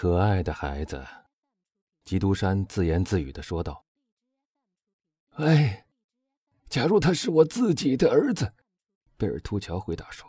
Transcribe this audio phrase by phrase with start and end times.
[0.00, 1.06] 可爱的孩子，
[2.04, 3.84] 基督山自言自语的说道
[5.36, 5.84] ：“哎，
[6.70, 8.50] 假如他是我自己的儿子，
[9.18, 10.26] 贝尔图乔回答说，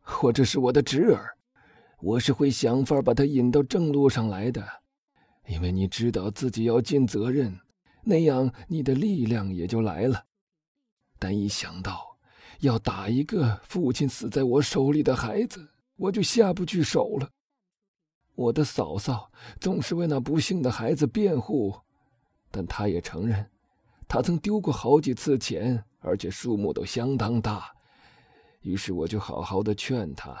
[0.00, 1.36] 或者是我的侄儿，
[2.00, 4.66] 我是会想法把他引到正路上来的，
[5.48, 7.60] 因为你知道自己要尽责任，
[8.04, 10.24] 那样你的力量也就来了。
[11.18, 12.16] 但一想到
[12.60, 17.28] 要打一个父亲死在我手里的孩子，我就下不去手了。”
[18.36, 19.30] 我的嫂嫂
[19.60, 21.72] 总是为那不幸的孩子辩护，
[22.50, 23.48] 但她也承认，
[24.08, 27.72] 她曾丢过好几次钱，而且数目都相当大。
[28.62, 30.36] 于是我就好好的劝她，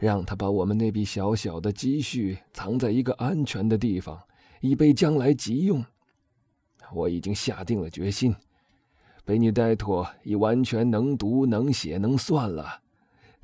[0.00, 4.20] 让她把我们那笔小小的积蓄藏在一个安全的地方，
[4.60, 5.84] 以备将来急用。
[6.92, 8.34] 我已经下定了决心，
[9.24, 12.82] 贝尼戴托已完全能读、能写、能算了。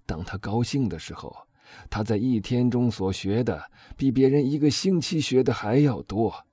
[0.04, 1.47] 当他高兴的时候。
[1.90, 6.44] 他在一天中所学的，比别人一个星期学的还要多。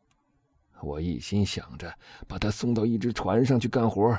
[0.81, 4.17] 我一心想着把他送到一只船上去干活，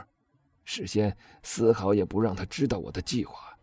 [0.65, 3.57] 事先丝毫也不让他知道我的计划，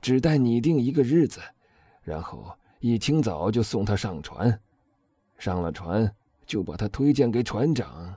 [0.00, 1.40] 只待拟定一个日子，
[2.02, 4.60] 然后一清早就送他上船。
[5.38, 6.14] 上了船，
[6.46, 8.14] 就把他推荐给船长，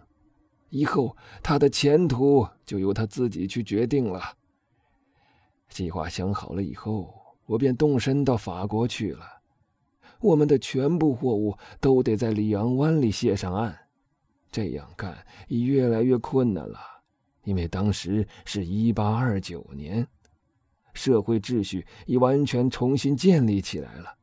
[0.70, 4.36] 以后他的前途就由他自己去决定了。
[5.70, 7.19] 计划想好了以后。
[7.50, 9.26] 我便动身到法国去了，
[10.22, 13.76] 我们的全部货物都得在里昂湾里卸上岸。
[14.52, 16.78] 这样干已越来越困难了，
[17.46, 20.08] 因为当时是一八二九年，
[20.94, 24.14] 社会秩序已完全重新建立起来了，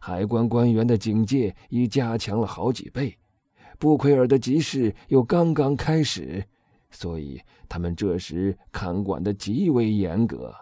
[0.00, 3.16] 海关官员的警戒已加强了好几倍，
[3.78, 6.44] 布奎尔的集市又刚刚开始，
[6.90, 10.52] 所以他们这时看管的极为严格。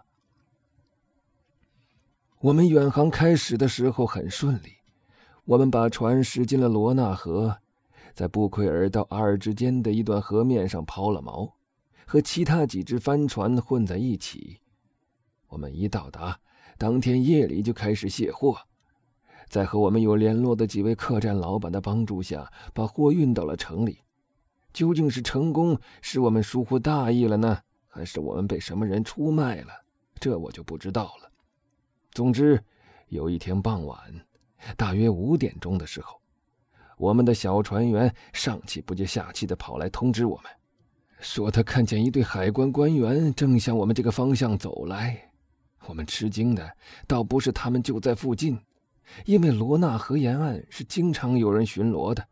[2.42, 4.72] 我们远航开始的时候很顺利，
[5.44, 7.56] 我们把船驶进了罗纳河，
[8.14, 11.52] 在布奎尔到阿尔之间的一段河面上抛了锚，
[12.04, 14.58] 和其他几只帆船混在一起。
[15.46, 16.36] 我们一到达，
[16.76, 18.58] 当天夜里就开始卸货，
[19.48, 24.00] 在和我们有联络的几位客栈老板的帮助下，把货运到了城里。
[24.72, 29.68] 究竟是成功使我们疏忽大意了呢，还是我们被什么人出卖了？
[30.18, 31.30] 这我就不知道了。
[32.12, 32.62] 总之，
[33.08, 33.98] 有一天傍晚，
[34.76, 36.20] 大约五点钟的时候，
[36.98, 40.52] 我们的小船员上气不接下气的跑来通知我们，
[41.20, 45.30] 说他看见一队海关官员正向我们这个方向走来。
[45.86, 48.60] 我们吃惊的倒不是他们就在附近，
[49.24, 52.22] 因为罗纳河沿岸是经常有人巡逻的，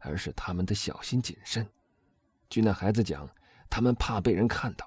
[0.00, 1.66] 而是他们的小心谨慎。
[2.50, 3.26] 据那孩子讲，
[3.70, 4.86] 他们怕被人看到。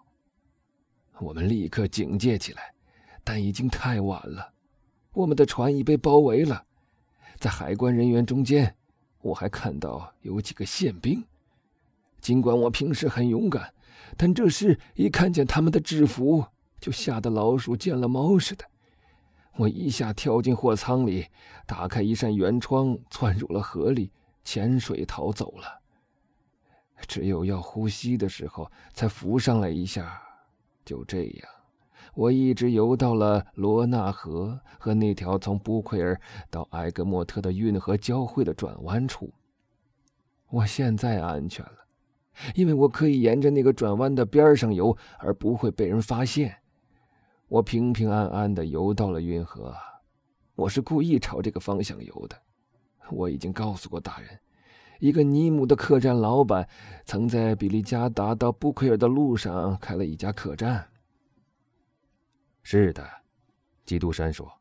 [1.20, 2.72] 我们立刻警戒起来。
[3.24, 4.54] 但已经太晚了，
[5.14, 6.66] 我们的船已被包围了。
[7.38, 8.76] 在海关人员中间，
[9.22, 11.24] 我还看到有几个宪兵。
[12.20, 13.74] 尽管我平时很勇敢，
[14.16, 16.46] 但这时一看见他们的制服，
[16.80, 18.66] 就吓得老鼠见了猫似的。
[19.56, 21.28] 我一下跳进货舱里，
[21.66, 24.12] 打开一扇圆窗，窜入了河里，
[24.44, 25.82] 潜水逃走了。
[27.08, 30.22] 只有要呼吸的时候才浮上来一下，
[30.86, 31.50] 就这样。
[32.14, 39.34] 我一直游到了罗纳河和那条从布奎尔到埃格莫特的运河交汇的转弯处。
[40.50, 41.78] 我现在安全了，
[42.54, 46.54] 因为我可以沿着那个转弯的边上游，而不会被人发现。
[47.48, 49.74] 我平平安安地游到了运河。
[50.56, 52.36] 我是故意朝这个方向游的。
[53.10, 54.30] 我已经告诉过大人，
[55.00, 56.68] 一个尼姆的客栈老板
[57.06, 60.91] 曾在比利加达到布奎尔的路上开了一家客栈。
[62.64, 63.08] 是的，
[63.86, 64.52] 基督山说：“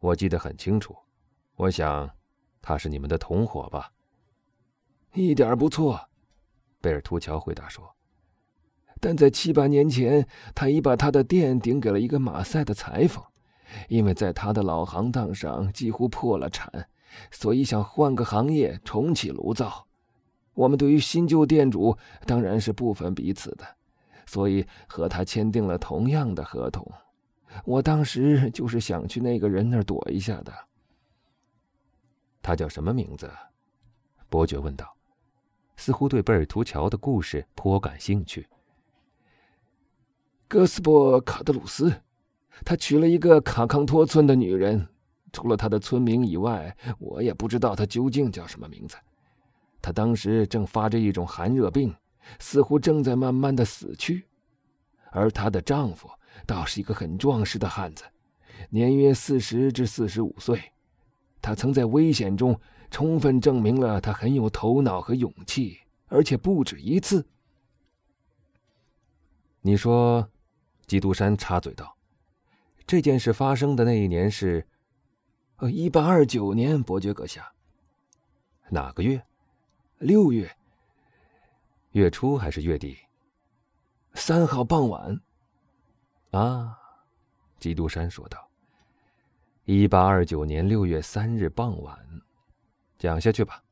[0.00, 0.96] 我记得很清楚。
[1.56, 2.10] 我想，
[2.60, 3.92] 他是你们的同伙吧？”
[5.14, 6.08] 一点不错，
[6.80, 7.94] 贝尔图乔回答说。
[8.98, 13.22] 但在七八年前，他已把他的店顶给了一个马赛的裁缝，
[13.88, 16.88] 因为在他的老行当上几乎破了产，
[17.30, 19.86] 所以想换个行业重启炉灶。
[20.54, 21.96] 我们对于新旧店主
[22.26, 23.76] 当然是不分彼此的。
[24.32, 26.90] 所以和他签订了同样的合同。
[27.66, 30.50] 我当时就是想去那个人那儿躲一下的。
[32.40, 33.30] 他叫什么名字？
[34.30, 34.96] 伯爵问道，
[35.76, 38.48] 似乎对贝尔图乔的故事颇感兴趣。
[40.48, 41.92] 戈斯波卡德鲁斯，
[42.64, 44.88] 他娶了一个卡康托村的女人。
[45.30, 48.96] 除了他的村名以外，我也不知道他究竟叫什么名字。
[49.82, 51.94] 他当时正发着一种寒热病。
[52.38, 54.26] 似乎正在慢慢的死去，
[55.10, 56.08] 而她的丈夫
[56.46, 58.04] 倒是一个很壮实的汉子，
[58.70, 60.60] 年约四十至四十五岁。
[61.40, 62.58] 他曾在危险中
[62.88, 67.26] 充分证明了他很有头脑和勇气，而且不止一次。
[69.60, 70.30] 你说，
[70.86, 71.96] 基督山插嘴道
[72.86, 74.64] ：“这件事发生的那一年是，
[75.56, 77.52] 呃，一八二九年，伯爵阁下。
[78.70, 79.24] 哪个月？
[79.98, 80.56] 六月。
[81.92, 82.96] 月初还是月底？
[84.14, 85.20] 三号傍晚。
[86.30, 86.78] 啊，
[87.58, 88.48] 基督山说道
[89.66, 91.98] ：“一八二九年六月三日傍晚，
[92.98, 93.62] 讲下去吧。”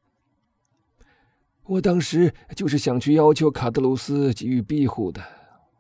[1.65, 5.23] 我当时就是想去要求卡德鲁斯给予庇护的。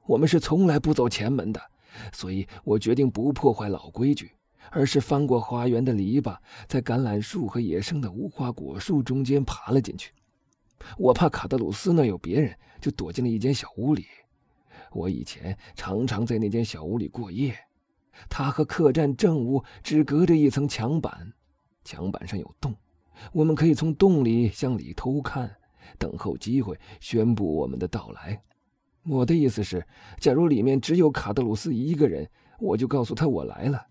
[0.07, 1.61] 我们是从来不走前门的，
[2.11, 4.33] 所以我决定不破坏老规矩，
[4.71, 10.11] 而是翻过花园的篱笆，在橄榄树和野生的无花果树中间爬了进去。
[10.99, 14.07] 我怕卡德鲁斯那有别人，就躲进了一间小屋里。
[14.93, 17.55] 我以前常常在那间小屋里过夜。
[18.29, 21.33] 他和客栈正屋只隔着一层墙板，
[21.85, 22.75] 墙板上有洞，
[23.33, 25.51] 我们可以从洞里向里偷看，
[25.99, 28.43] 等候机会宣布我们的到来。
[29.07, 29.87] 我的意思是，
[30.19, 32.29] 假如里面只有卡德鲁斯一个人，
[32.59, 33.87] 我就告诉他我来了，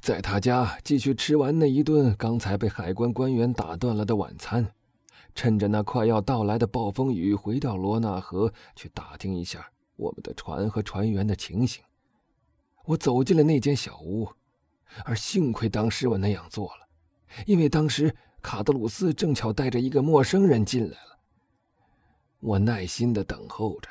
[0.00, 4.66] 在他家继续吃完那一顿刚才被海关官员打断了的晚餐，
[5.38, 11.80] 趁着那快要到来的暴风雨，回到罗纳河去打听一下我们的船和船员的情形。
[12.86, 14.28] 我走进了那间小屋，
[15.04, 16.88] 而幸亏当时我那样做了，
[17.46, 18.12] 因为当时
[18.42, 21.18] 卡德鲁斯正巧带着一个陌生人进来了。
[22.40, 23.88] 我耐心的等候着。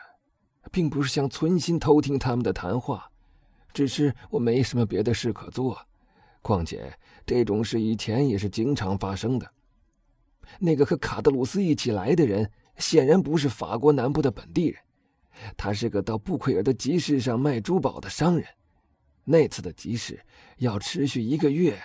[0.69, 3.09] 并不是想存心偷听他们的谈话，
[3.71, 5.79] 只是我没什么别的事可做。
[6.41, 6.93] 况且
[7.25, 9.49] 这种事以前也是经常发生的。
[10.59, 14.79] 那个和卡德鲁斯一起来的人显然不是法国南部的本地人，
[15.55, 18.45] 他是个到布奎尔的集市上卖珠宝的商人。
[19.23, 20.19] 那次的集市
[20.57, 21.77] 要持续一个月，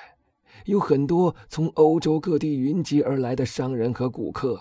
[0.66, 4.60] 有很多从欧洲各地云集而来的商人和顾客。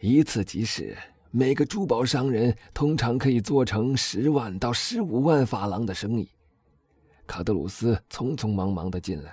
[0.00, 0.96] 一次集市。
[1.32, 6.28] 每个珠宝商人通常可以做成十万到十五万法郎的生意。
[7.24, 9.32] 卡德鲁斯匆匆忙忙的进来，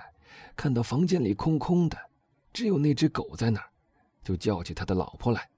[0.54, 1.98] 看到房间里空空的，
[2.52, 3.66] 只有那只狗在那儿，
[4.22, 5.48] 就叫起他的老婆来：“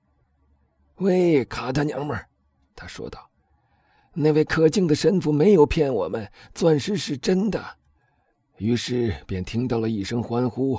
[0.97, 2.19] 喂，卡他娘们！”
[2.77, 3.31] 他说道
[4.15, 7.79] ：“那位可敬的神父没有骗我们，钻石是真的。”
[8.59, 10.79] 于是便听到了一声欢呼，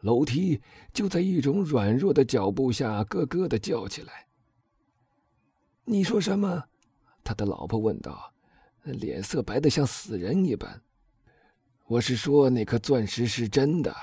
[0.00, 0.60] 楼梯
[0.92, 4.26] 就在一种软弱的脚步下咯咯的叫起来。
[5.84, 6.64] 你说什么？
[7.24, 8.32] 他的老婆问道，
[8.82, 10.82] 脸色白得像死人一般。
[11.86, 13.94] 我是说，那颗钻石是真的。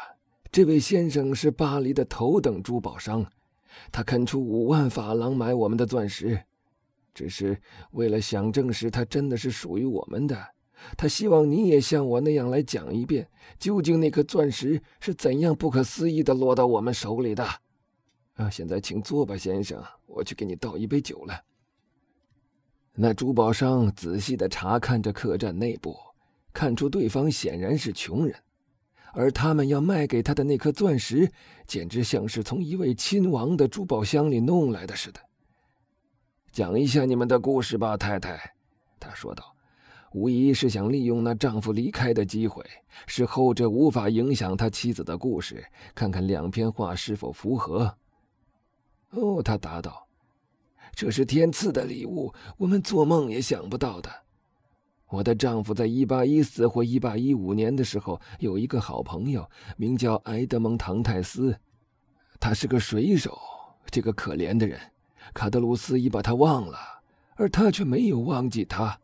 [0.56, 3.30] 这位先生是巴黎的头等珠宝商，
[3.92, 6.42] 他肯出五万法郎买我们的钻石，
[7.14, 7.60] 只是
[7.92, 10.48] 为了想证实它真的是属于我们的。
[10.96, 13.28] 他希望你也像我那样来讲一遍，
[13.60, 17.46] 究竟那颗钻石是怎样不可思议的落到我们手里的。
[18.36, 21.44] 啊，现在请坐吧，先生，我去给你倒一杯酒来。
[22.94, 25.98] 那珠宝商仔细的查看着客栈内部，
[26.54, 28.34] 看出对方显然是穷人，
[29.16, 31.32] 而他们要卖给他的那颗钻石，
[31.66, 35.20] 简直像是从一位亲王的珠宝箱里弄来的似的。
[36.52, 38.54] 讲一下你们的故事吧，太太，
[39.00, 39.56] 他说道，
[40.12, 42.64] 无疑是想利用那丈夫离开的机会，
[43.08, 45.66] 使后者无法影响他妻子的故事，
[45.96, 47.98] 看看两篇话是否符合。
[49.12, 50.06] 哦，他答道。
[50.94, 54.10] 这是天赐的礼物，我们做梦也想不到的。
[55.16, 61.58] 我的丈夫在一八一四或一八一五年的时候有一个好朋友，名叫埃德蒙·唐泰斯，
[62.38, 63.40] 他是个水手。
[63.90, 64.78] 这个可怜的人，
[65.34, 66.78] 卡德鲁斯已把他忘了，
[67.36, 69.00] 而他却没有忘记他。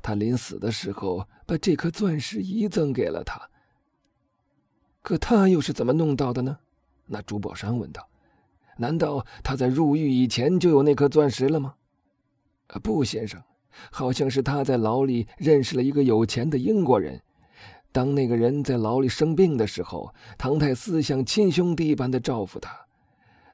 [0.00, 3.38] 他临死的时候把这颗钻石遗赠给了他。
[5.02, 6.56] 可他又是怎么弄到的呢？
[7.04, 8.08] 那珠宝商问道。
[8.78, 11.74] 难道他在入狱以前就有那颗钻石了吗？
[12.82, 13.42] 不，先生，
[13.90, 17.20] 好像是他在牢里认识了一个有钱的英国人。
[17.90, 22.74] 当那个人在牢里生病的时候，唐泰斯像亲兄弟般的照顾他。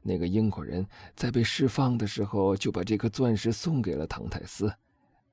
[0.02, 4.72] 那个英国人在被释放的时候，就把这颗钻石送给了唐泰斯，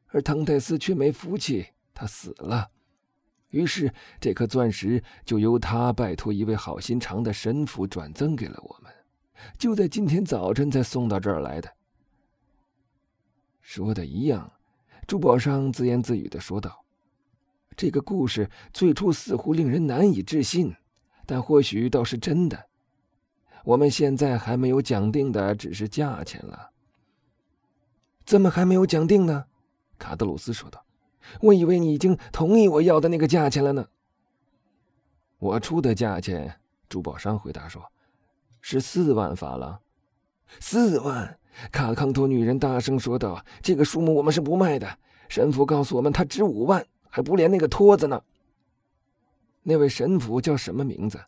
[0.08, 2.68] 而唐泰斯却没福气，他死了。
[3.50, 8.92] 于是这颗钻石就由他拜托一位好心肠的神父转赠给了我们。
[9.58, 11.70] 就在今天早晨才送到这儿来的。
[13.62, 14.51] 说的一样，
[15.07, 16.83] 珠宝商自言自语的说道
[17.77, 20.75] ：“这个故事最初似乎令人难以置信，
[21.25, 22.67] 但或许倒是真的。
[23.63, 26.71] 我们现在还没有讲定的只是价钱了。”
[28.25, 29.45] 怎么还没有讲定呢？
[30.00, 30.83] 卡德鲁斯说道
[31.41, 33.88] ：“我以为你已经同意我要的那个价钱了呢。”
[35.38, 36.59] 我出的价钱。
[36.88, 37.91] 珠宝商回答说
[38.62, 39.79] ：“是四万法郎。”
[40.59, 41.39] 四万！
[41.71, 45.00] 卡康托女人大声说道：“这个数目我们是不卖的。
[45.27, 48.21] 神父告诉我们，它值五万，还不连那个托子呢。”
[49.63, 51.19] 那位神父叫什么名字？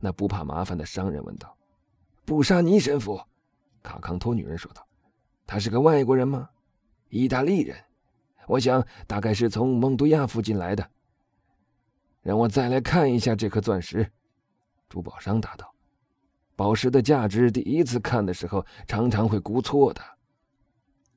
[0.00, 1.56] 那不怕麻烦的商人问道。
[2.26, 3.20] “布沙尼神父。”
[3.82, 4.86] 卡康托女人说道。
[5.46, 6.48] “他是个外国人吗
[7.08, 7.76] ？”“意大利人。
[8.46, 10.90] ”“我想大概是从蒙都亚附近来的。
[12.20, 14.10] ”“让我再来看一下这颗钻石。”
[14.88, 15.71] 珠宝商答道。
[16.62, 20.00] 宝石的价值，第一次看的时候常常会估错的。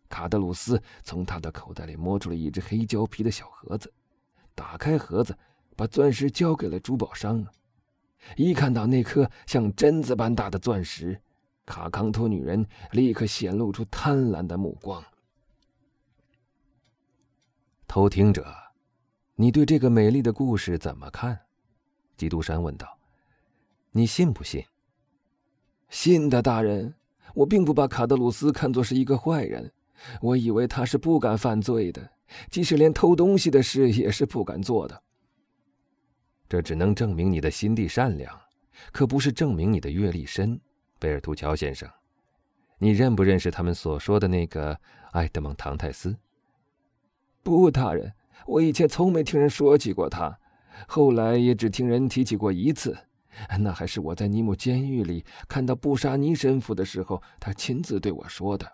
[0.10, 3.94] 卡德鲁斯从他的口袋里摸出了一只黑胶皮的小盒子，
[4.56, 5.38] 打开盒子，
[5.76, 7.46] 把钻石交给了珠宝商。
[8.36, 11.22] 一看到那颗像榛子般大的钻石，
[11.64, 15.04] 卡康托女人立刻显露出贪婪的目光。
[17.88, 18.52] 偷听者，
[19.36, 21.40] 你对这个美丽的故事怎么看？
[22.18, 22.98] 基督山问道。
[23.92, 24.66] 你信不信？
[25.96, 26.94] 信的大人，
[27.34, 29.72] 我并不把卡德鲁斯看作是一个坏人，
[30.22, 32.12] 我以为他是不敢犯罪的，
[32.50, 35.02] 即使连偷东西的事也是不敢做的。
[36.50, 38.38] 这只能证明你的心地善良，
[38.92, 40.60] 可不是证明你的阅历深，
[41.00, 41.90] 贝尔图乔先生。
[42.78, 44.78] 你认不认识他们所说的那个
[45.14, 46.18] 埃德蒙·唐泰斯？
[47.42, 48.12] 不，大人，
[48.46, 50.38] 我以前从没听人说起过他，
[50.90, 52.98] 后来也只听人提起过一次。
[53.60, 58.72] 那还是我在尼姆监狱里看到布沙尼神父的时候，他亲自对我说的。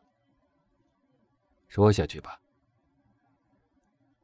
[1.68, 2.40] 说下去吧。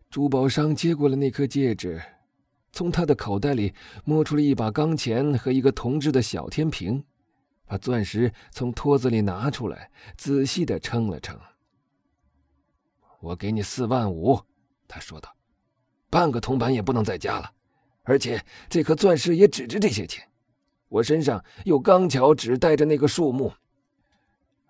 [0.09, 2.01] 珠宝商接过了那颗戒指，
[2.71, 3.73] 从他的口袋里
[4.05, 7.03] 摸出了一把钢钳和一个铜制的小天平，
[7.65, 11.37] 把钻石从托子里拿出来，仔细的称了称。
[13.19, 14.39] 我给你四万五，
[14.87, 15.35] 他说道，
[16.09, 17.51] 半个铜板也不能再加了。
[18.09, 20.25] 而且这颗钻石也只值这些钱，
[20.87, 23.51] 我身上又刚巧只带着那个数目。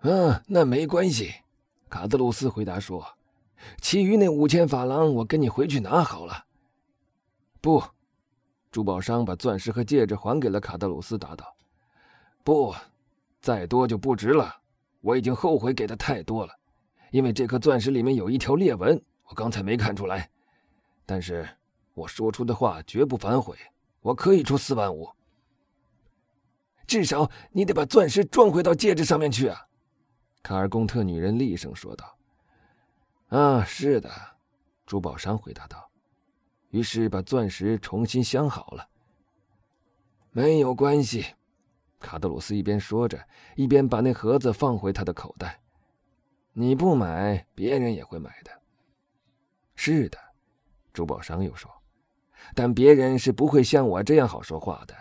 [0.00, 1.32] 嗯，那没关系，
[1.88, 3.16] 卡德鲁斯回答说
[3.80, 6.46] ：“其余那五千法郎，我跟你回去拿好了。”
[7.62, 7.80] 不，
[8.72, 11.56] 珠宝商把钻石和戒指还给了卡德鲁斯，答道
[12.42, 12.74] ：“不，
[13.40, 14.52] 再多就不值了。
[15.00, 16.52] 我已经后悔给的太多了，
[17.12, 20.28] 因为这颗钻石里面有一条裂纹，我刚才没看出来。
[21.06, 21.48] 但是……”
[21.98, 23.56] 我说出的话绝不反悔，
[24.00, 25.10] 我可以出四万五。
[26.86, 29.66] 至少你得把钻石装回到戒指上面去啊！
[30.42, 32.16] 卡尔贡特女人厉声说道。
[33.28, 34.10] “啊，是的。”
[34.86, 35.90] 珠宝商回答道。
[36.70, 38.88] 于是把钻石重新镶好了。
[40.30, 41.26] 没有关系，
[41.98, 43.22] 卡德鲁斯一边说着，
[43.56, 45.60] 一边把那盒子放回他的口袋。
[46.52, 48.50] 你不买，别人也会买的。
[49.74, 50.18] 是的，
[50.92, 51.70] 珠宝商又说。
[52.54, 54.94] 但别人是不会像我这样好说话的，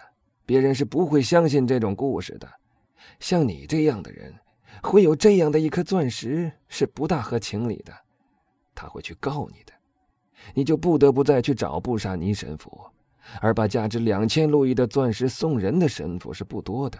[0.45, 2.47] 别人是不会相信这种故事的。
[3.19, 4.33] 像你这样的人，
[4.83, 7.93] 会有这样的一颗钻石是不大合情理的，
[8.75, 9.73] 他会去告你的，
[10.53, 12.79] 你就不得不再去找布沙尼神父，
[13.41, 16.99] 而把价值两千路易的钻石送人的神父是不多的，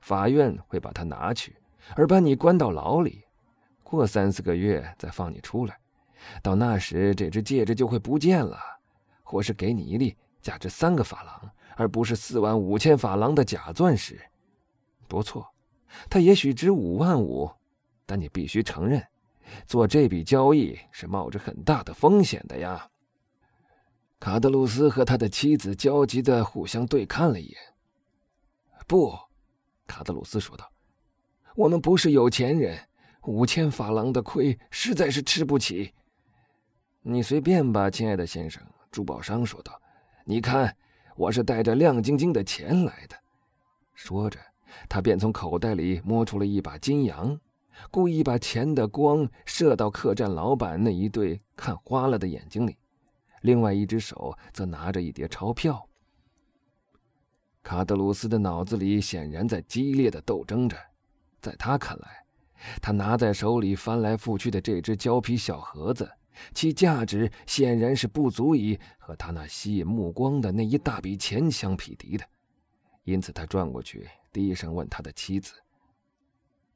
[0.00, 1.56] 法院会把他拿去，
[1.94, 3.22] 而把你关到牢里，
[3.82, 5.78] 过三四个月再放你出来，
[6.42, 8.58] 到那时这只戒指就会不见了。
[9.28, 14.18] 或是给你一粒价值三个法郎，而不是四万五千法郎的假钻石。
[15.06, 15.46] 不错，
[16.08, 17.50] 它也许值五万五，
[18.06, 19.06] 但你必须承认，
[19.66, 22.88] 做这笔交易是冒着很大的风险的呀。
[24.18, 27.58] 卡德鲁斯和他的妻子焦急的互相对看了一眼。
[28.86, 29.14] 不，
[29.86, 30.72] 卡德鲁斯说道
[31.54, 32.88] ：“我们不是有钱人，
[33.24, 35.92] 五千法郎的亏实在是吃不起。
[37.02, 39.80] 你随便吧，亲爱的先生。”珠宝商说道
[40.24, 40.76] ：“你看，
[41.16, 43.16] 我是带着亮晶晶的钱来的。”
[43.94, 44.38] 说着，
[44.88, 47.38] 他便从口袋里摸出了一把金洋，
[47.90, 52.76] 故意把钱的光射到客栈老板那一对看花了的眼睛里，
[53.42, 55.88] 另外一只手则拿着一叠钞票。
[57.62, 60.76] 卡德鲁斯的脑子里显然在激烈的斗争着，
[61.40, 62.24] 在他看来，
[62.80, 66.10] 他拿在手里翻来覆去的这只胶皮小盒子。
[66.54, 72.24] 其价值显然是不足以和他那吸引目光的那一大笔钱相匹敌的，
[73.04, 75.52] 因此他转过去，低声问他的妻子：“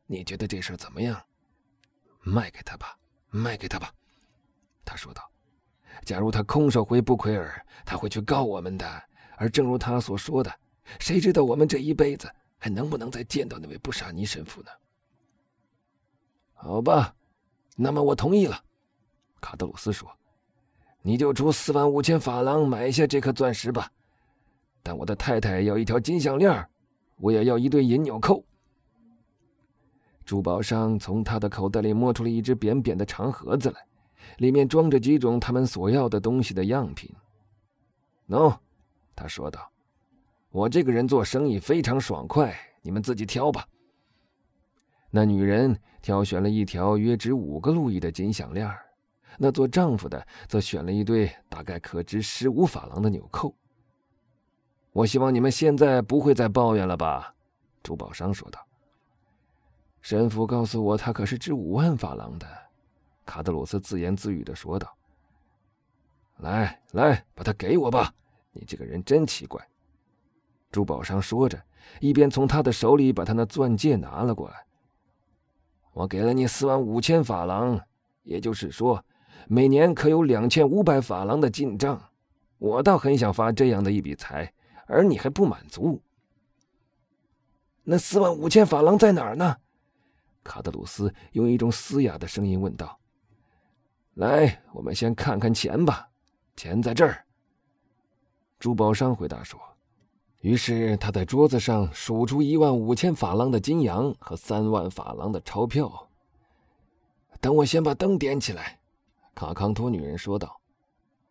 [0.07, 1.23] 你觉得这事怎么样？
[2.21, 2.97] 卖给他吧，
[3.31, 3.93] 卖给他吧。”
[4.85, 5.31] 他说道
[6.05, 9.03] ：“假如他空手回布奎尔，他会去告我们的。
[9.37, 10.53] 而正如他所说的，
[10.99, 14.71] 谁知道我们这一辈子还能不能再见到那位布沙尼神父呢？”
[16.55, 17.15] 好吧，
[17.77, 18.65] 那么我同意了。
[19.43, 20.11] 卡德鲁斯说
[21.03, 23.91] ：“你就出四万五千法郎买下这颗钻石吧。”
[24.83, 26.67] 但我的太太要一条金项链，
[27.17, 28.43] 我也要一对银纽扣。
[30.25, 33.85] 珠宝商从他的口袋里摸出了一只扁扁的长盒子来，
[34.39, 37.11] 里面装着几种他们所要的东西的样品。
[38.29, 38.57] 喏，
[39.15, 39.69] 他说道
[40.51, 43.67] ：“我这个人做生意非常爽快，你们自己挑吧。”
[45.11, 48.73] 那女人挑选了一条约值五个路易的金项链，
[49.39, 53.55] 那做丈夫的则选了一对大概可值十五法郎的纽扣。
[54.93, 57.35] 我希望你们现在不会再抱怨了吧？
[57.83, 58.61] 珠宝商说道。
[60.01, 62.47] 神父告诉我，他可是值五万法郎的。
[63.25, 64.93] 卡德鲁斯自言自语的说道
[66.39, 68.13] ：“来来，把它给我吧！
[68.51, 69.65] 你这个人真奇怪。”
[70.73, 71.63] 珠宝商说着，
[72.01, 74.67] 一边从他的手里把他那钻戒拿了过来。
[75.93, 77.81] 我给了你四万五千法郎，
[78.25, 79.05] 也就是说，
[79.49, 82.11] 每年可有两千五百法郎的进账。
[82.59, 84.53] 我倒很想发这样的一笔财，
[84.87, 86.01] 而你还不满足。
[87.83, 89.57] 那四万五千法郎在哪儿呢？
[90.45, 92.99] 卡德鲁斯用一种嘶哑的声音问道。
[94.15, 96.09] “来，我们先看看钱吧。
[96.57, 97.25] 钱在这儿。”
[98.61, 99.61] 珠宝商回答说。
[100.43, 106.09] 于是他在桌子上数出一万五千法郎的金洋和三万法郎的钞票。
[107.41, 108.81] 等我先把灯点起来，
[109.35, 110.61] 卡康托女人说道：“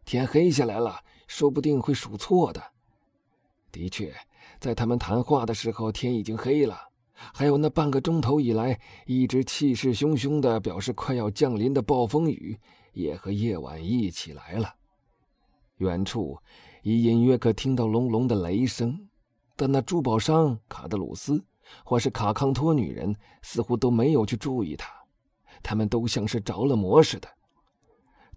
[0.05, 2.61] 天黑下来了，说不定会数错的。”
[3.71, 4.13] 的确，
[4.59, 6.77] 在他们谈话的时候，天已经黑了。
[7.13, 12.59] 还有那半个钟头以来一直气势汹汹的表示快要降临的暴风雨，
[12.93, 14.73] 也和夜晚一起来了。
[15.77, 16.37] 远处。
[16.83, 19.07] 已隐约可听到隆隆的雷声，
[19.55, 21.45] 但那珠宝商卡德鲁斯
[21.85, 24.91] 或是卡康托女人似乎都没有去注意他，
[25.61, 27.29] 他们都像是着了魔似的。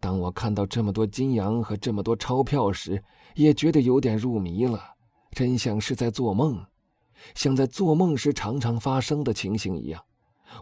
[0.05, 3.03] 当我看到这么多金洋和这么多钞票时，
[3.37, 4.79] 也觉得有点入迷了，
[5.31, 6.63] 真像是在做梦，
[7.35, 10.05] 像在做梦时常常发生的情形一样。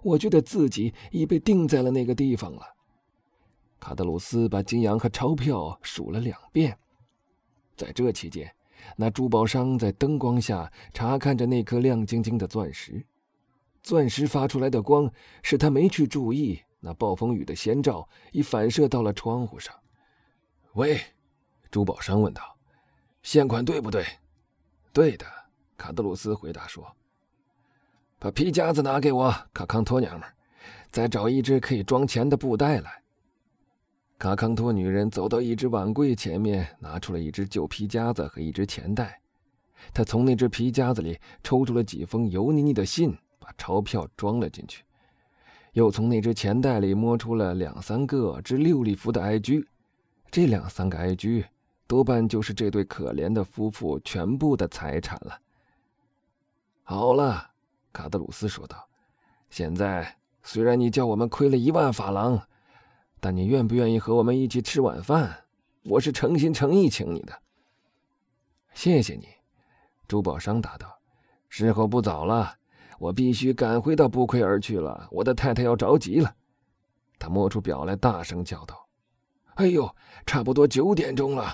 [0.04, 2.62] 我觉得自己已被定在了那个地方了。
[3.80, 6.78] 卡德鲁斯把金洋和钞票数了两遍。
[7.74, 8.48] 在这期间，
[8.96, 13.04] 那珠宝商在灯光下查看着那颗亮晶晶的钻石。
[13.82, 15.10] 钻石发出来的光
[15.42, 19.72] 使他没去注意，那暴风雨的先兆已反射到了窗户上。
[20.72, 21.00] 喂，
[21.70, 22.56] 珠宝商问道
[23.22, 24.04] ：“现款对不对
[24.92, 25.24] ？”“对的。”
[25.78, 26.84] 卡德鲁斯回答说。
[28.18, 30.28] “把皮夹子拿给我，卡康托娘们，
[30.90, 33.02] 再找一只可以装钱的布袋来。”
[34.18, 39.20] 卡康托女人走到一只碗柜前面，拿出了一只旧皮夹子和一只钱袋。
[39.92, 44.84] 她从那只皮夹子里抽出了几封油腻腻的信，把钞票装了进去，
[45.72, 49.66] 又从那只钱袋里摸出了两三个值六里弗的埃居。
[50.30, 51.44] 这两三个埃居，
[51.86, 55.38] 多半就是这对可怜的夫妇全部的财产了。
[56.82, 57.50] 好了，
[57.92, 58.88] 卡德鲁斯说道
[59.50, 62.40] ：“现在虽然你叫我们亏了一万法郎。”
[63.24, 65.44] 但你愿不愿意和我们一起吃晚饭？
[65.84, 67.32] 我是诚心诚意请你的。
[68.74, 69.28] 谢谢你，
[70.08, 70.98] 珠宝商答道。
[71.48, 72.56] 时候不早了，
[73.02, 75.08] 我必须赶回到布奎尔去了。
[75.10, 76.32] 我的太太要着急了。
[77.18, 78.86] 他摸出表来，大声叫道
[79.58, 79.92] ：“哎呦，
[80.24, 81.52] 差不多九点钟了！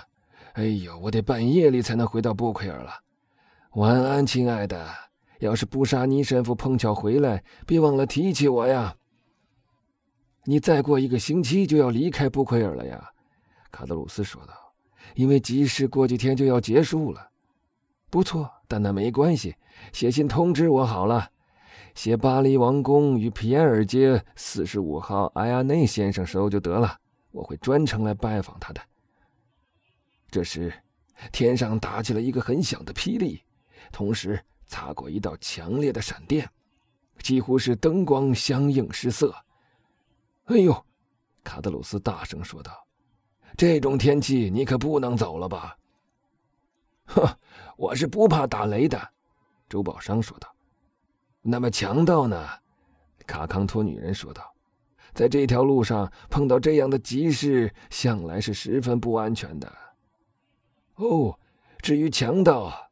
[0.53, 2.91] 哎呦，我得半夜里才能回到布奎尔了。
[3.77, 4.87] 晚安，亲爱的。
[5.39, 8.95] 要是布沙尼神父碰巧回来，别忘了提起我呀。”
[10.45, 13.11] 你再过一个星期就要离开布奎尔了呀，
[13.71, 14.53] 卡德鲁斯说道。
[15.15, 17.31] 因为集市过几天就要结束了。
[18.11, 19.57] 不错，但那没关系，
[19.95, 21.31] 写信通知我好了。
[21.99, 26.97] 写巴黎王宫与皮埃尔街四十五号埃亚内先生收就得了，
[27.33, 28.81] 我会专程来拜访他的。
[30.31, 30.73] 这时，
[31.33, 33.43] 天上打起了一个很响的霹雳，
[33.91, 36.49] 同时擦过一道强烈的闪电，
[37.19, 39.35] 几乎是灯光相映失色。
[40.45, 40.87] 哎呦，
[41.43, 42.71] 卡德鲁斯大声说道
[43.59, 45.77] ：“这种天气你可不能走了吧
[47.07, 47.37] ？”“呵，
[47.77, 49.11] 我是不怕打雷的。”
[49.69, 50.49] 珠宝商说道。
[51.49, 52.47] “那么强盗呢？”
[53.27, 54.55] 卡康托女人说道
[55.13, 59.73] ：“在这条路上碰到这样的急事，向来是十分不安全的。
[60.97, 61.39] ”“哦，
[61.81, 62.91] 至于强盗，”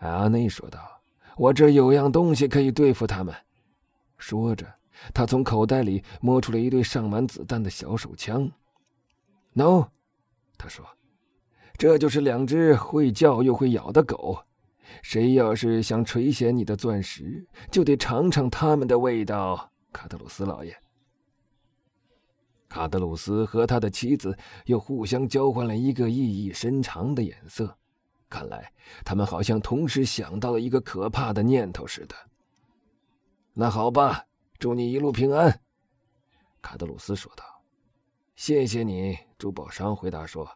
[0.00, 1.00] 阿内说道
[1.36, 3.34] ，“我这有样东西可以对付他们。”
[4.18, 4.66] 说着。
[5.14, 8.52] 他从口袋里摸出了一对上满子弹的小手枪。
[9.54, 9.88] “no，
[10.58, 10.84] 他说，
[11.78, 14.44] 这就是两只会叫又会咬的狗。
[15.02, 20.76] 谁要是想垂涎你的钻石，就得尝尝他们的味道。”卡德鲁斯老爷。
[22.68, 27.76] 卡德鲁斯和他的妻子又互相交换了一个意义深长的眼色。
[28.28, 28.72] 看来
[29.04, 32.14] 他们好像同时想到了一个可怕的念头似的。
[33.52, 34.24] 那好吧，
[34.58, 35.60] 祝你一路平安。”
[36.62, 37.44] 卡德鲁斯说道。
[38.36, 40.48] “谢谢你。”珠宝商回答说。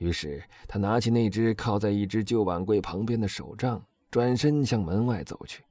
[0.00, 5.62] 于是他拿起那只靠在一只旧碗柜旁边的手杖，转身向门外走去。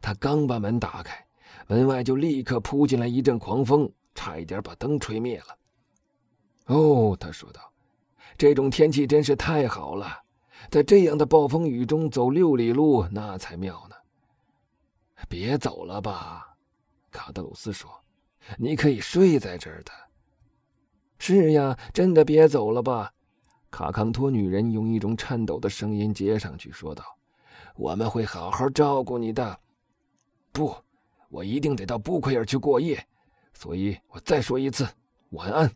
[0.00, 1.24] 他刚把门打开，
[1.68, 5.56] 门外就立刻扑进来一阵狂风，差一点把灯吹灭了。
[6.74, 7.72] 哦，他说道
[8.36, 10.08] ：“这种天气真是太好了，
[10.68, 13.94] 在这样的暴风雨中走六里路，那才妙呢。”
[15.30, 16.56] 别走了吧，
[17.12, 17.88] 卡德鲁斯说
[18.58, 19.92] ：“你可以睡在这儿的。”
[21.18, 23.12] 是呀，真的别走了吧。
[23.76, 27.04] 卡康托女人用一种颤抖的声音接上去说道
[27.76, 29.60] ：“我们会好好照顾你的。
[30.50, 30.74] 不，
[31.28, 33.06] 我一定得到布奎尔去过夜，
[33.52, 34.88] 所以我再说一次，
[35.32, 35.70] 晚安。”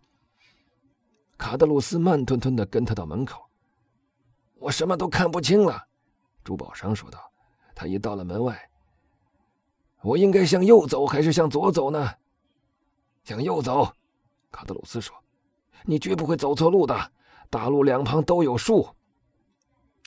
[1.36, 3.42] 卡德鲁斯慢吞吞的跟他到门口。
[4.54, 5.86] 我什么都看不清了，
[6.42, 7.20] 珠宝商说道。
[7.74, 8.58] 他一到了门外，
[10.00, 12.10] 我应该向右走还是向左走呢？
[13.24, 13.92] 向右走，
[14.50, 15.14] 卡德鲁斯说
[15.84, 16.98] ：“你绝不会走错路的。”
[17.50, 18.88] 大路两旁都有树。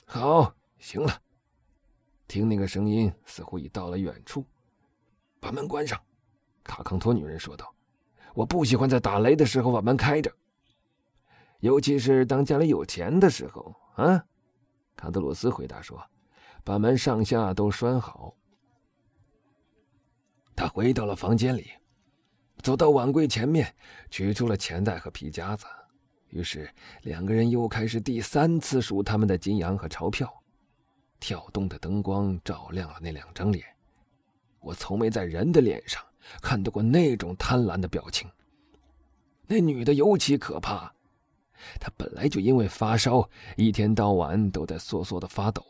[0.06, 1.20] 好，行了。
[2.26, 4.44] 听那个声音，似乎已到了远处。
[5.38, 6.02] 把门关上，
[6.62, 7.72] 卡康托女人说道
[8.34, 10.32] ：“我不喜欢在打雷的时候把门开着，
[11.60, 14.24] 尤其是当家里有钱的时候。”啊，
[14.96, 16.02] 卡德鲁斯回答说
[16.64, 18.34] ：“把门上下都拴好。”
[20.56, 21.70] 他回到了房间里，
[22.62, 23.76] 走到碗柜前面，
[24.10, 25.66] 取出了钱袋和皮夹子。
[26.34, 26.68] 于是，
[27.02, 30.28] 两个人又开始第三次数他们的金洋和钞票。
[31.20, 33.64] 跳动的灯光照亮了那两张脸，
[34.58, 36.02] 我从没在人的脸上
[36.42, 38.28] 看到过那种贪婪的表情。
[39.46, 40.92] 那女的尤其可怕，
[41.78, 45.64] 她本来就因为发烧，一天到晚都在瑟瑟的发抖，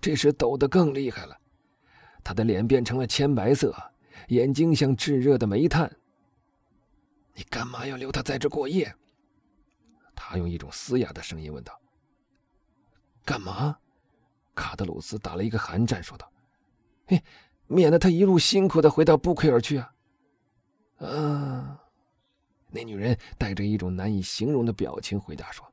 [0.00, 1.38] 这时抖得更厉害了。
[2.24, 3.72] 她的脸变成了铅白色，
[4.26, 5.88] 眼睛像炙热的煤炭。
[7.32, 8.92] 你干嘛要留她在这过夜？
[10.30, 11.76] 他用一种嘶哑的声音问道
[13.26, 13.76] ：“干嘛？”
[14.54, 16.30] 卡德鲁斯打了一个寒战，说道
[17.08, 17.20] ：“嘿，
[17.66, 19.92] 免得他一路辛苦的回到布奎尔去啊！”
[21.04, 21.82] 啊，
[22.68, 25.66] 那女人带着一种难以形容的表情回答说：“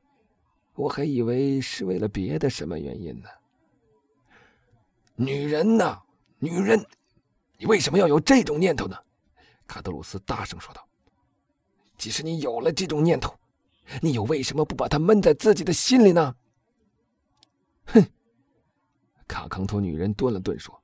[0.73, 3.29] 我还以为是为了别的什么原因呢。”
[5.13, 6.01] 女人呐，
[6.39, 6.83] 女人，
[7.59, 8.97] 你为什么要有这种念头呢？”
[9.67, 10.83] 卡德鲁斯大声说道
[11.95, 13.31] ：“即使你有了这种念头。”
[14.01, 16.35] 你又为什么不把它闷在自己的心里呢？
[17.85, 18.05] 哼！
[19.27, 20.81] 卡康托女人顿了顿说：“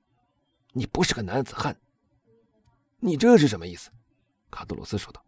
[0.71, 1.77] 你不是个男子汉。”
[2.99, 3.89] 你这是什么意思？
[4.49, 5.23] 卡杜鲁斯说道：“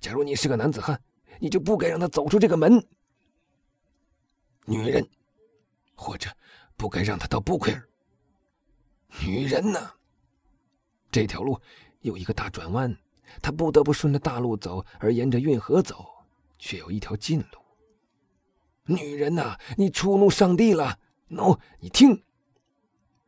[0.00, 1.00] 假如你是个男子汉，
[1.38, 2.84] 你就不该让他走出这个门。
[4.66, 5.08] 女人，
[5.94, 6.30] 或者
[6.76, 7.88] 不该让他到布奎尔。
[9.24, 9.92] 女人呢？
[11.12, 11.60] 这条路
[12.00, 12.96] 有一个大转弯，
[13.40, 16.06] 他不得不顺着大路走，而沿着运河走。”
[16.64, 17.58] 却有一条近路。
[18.86, 20.98] 女人呐，你触怒上帝了！
[21.28, 22.24] 喏，你听。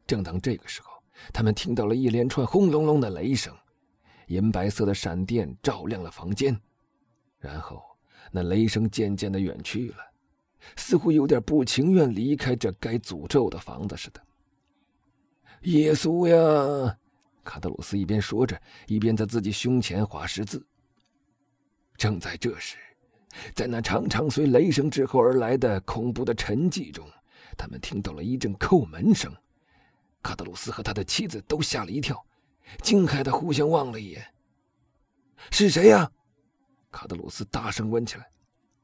[0.07, 1.03] 正当这个时候，
[1.35, 3.55] 他们听到了一连串轰隆隆的雷声，
[4.29, 6.59] 银白色的闪电照亮了房间，
[7.38, 7.83] 然后
[8.33, 9.99] 那雷声渐渐的远去了，
[10.75, 14.22] 似乎有点不情愿离开这该诅咒的房子似的。
[15.64, 16.99] 耶稣呀！
[17.44, 20.66] 卡德鲁斯一边说着，一边在自己胸前画十字。
[21.99, 22.79] 正在这时。
[23.55, 27.07] 在那常常随雷声之后而来的恐怖的沉寂中，
[27.57, 29.33] 他们听到了一阵叩门声。
[30.22, 32.25] 卡德鲁斯和他的妻子都吓了一跳，
[32.83, 34.27] 惊骇的互相望了一眼。
[35.51, 36.11] 是谁呀？
[36.90, 38.27] 卡德鲁斯大声问起来，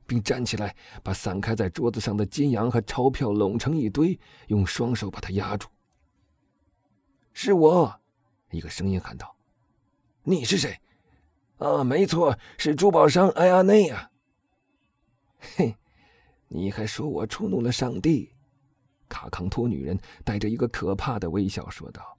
[0.06, 5.68] 并站起来，把散开在桌子上的金洋和钞票拢成一堆，用双手把它压住。
[7.32, 8.00] 是我，
[8.50, 9.34] 一个声音喊道
[10.22, 10.78] ：“你是谁？”
[11.58, 14.10] 啊，没错，是珠宝商埃阿内呀。
[15.56, 15.76] 嘿，
[16.48, 18.30] 你还说我触怒了上帝？
[19.08, 22.16] 卡康托女人带着一个可怕的微笑说道：“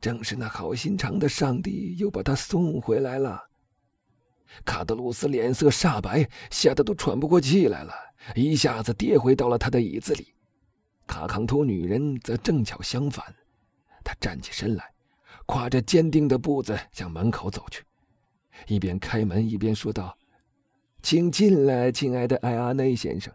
[0.00, 3.48] 正是那好心肠的上帝，又把他送回来了。”
[4.66, 7.94] 卡德鲁斯脸色煞白，吓得都喘不过气来了，
[8.34, 10.34] 一下子跌回到了他的椅子里。
[11.06, 13.34] 卡康托女人则正巧相反，
[14.04, 14.92] 她站起身来，
[15.46, 17.84] 跨着坚定的步子向门口走去，
[18.66, 20.16] 一边开门一边说道。
[21.02, 23.32] 请进来，亲爱的艾阿内先生。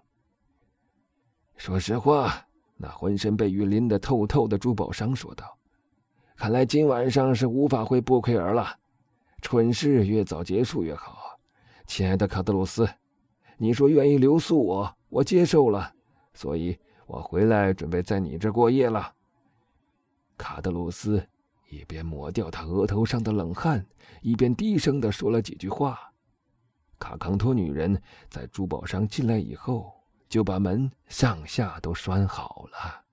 [1.58, 2.45] 说实话，
[2.78, 5.58] 那浑身被雨淋得透透的珠宝商说道
[6.38, 8.67] ：“看来今晚上是无法回布奎尔了。
[9.41, 11.39] 蠢事越早结束越好。”
[11.88, 12.88] 亲爱的卡德鲁斯，
[13.58, 15.91] 你说愿意留宿我，我接受了，
[16.34, 19.13] 所以我回来准备在你这过夜了。”
[20.38, 21.25] 卡德鲁斯
[21.69, 23.86] 一边抹掉他额头上的冷汗，
[24.21, 26.12] 一边低声的说了几句话。
[27.05, 29.93] 卡康托女人在珠宝商进来以后，
[30.27, 33.04] 就把门上下都拴好了。